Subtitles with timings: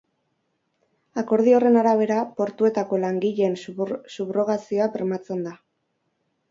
[1.23, 3.61] Akordio horren arabera, portuetako langileen
[4.17, 5.57] subrogazioa bermatzen da.